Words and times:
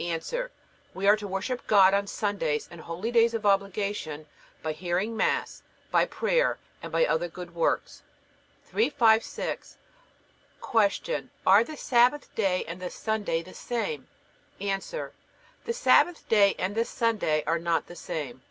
A. 0.00 0.20
We 0.92 1.06
are 1.06 1.14
to 1.16 1.28
worship 1.28 1.64
God 1.68 1.94
on 1.94 2.08
Sundays 2.08 2.66
and 2.68 2.80
holydays 2.80 3.32
of 3.32 3.46
obligation 3.46 4.26
by 4.60 4.72
hearing 4.72 5.16
Mass, 5.16 5.62
by 5.92 6.04
prayer, 6.04 6.58
and 6.82 6.90
by 6.90 7.06
other 7.06 7.28
good 7.28 7.54
works. 7.54 8.02
356. 8.66 9.78
Q. 10.68 11.28
Are 11.46 11.62
the 11.62 11.76
Sabbath 11.76 12.34
day 12.34 12.64
and 12.64 12.82
the 12.82 12.90
Sunday 12.90 13.40
the 13.40 13.54
same? 13.54 14.08
A. 14.60 14.76
The 15.64 15.72
Sabbath 15.72 16.28
day 16.28 16.56
and 16.58 16.74
the 16.74 16.84
Sunday 16.84 17.44
are 17.46 17.60
not 17.60 17.86
the 17.86 17.94
same. 17.94 18.42